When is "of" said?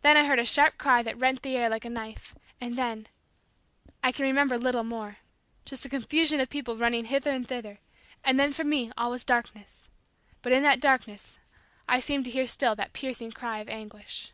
6.40-6.48, 13.58-13.68